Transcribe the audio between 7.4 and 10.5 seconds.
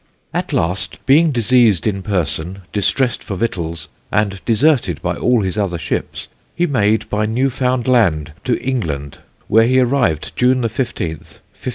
found land to England, where he arrived